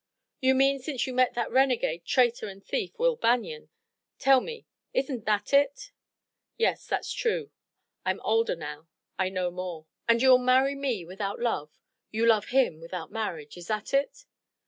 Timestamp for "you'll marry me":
10.19-11.05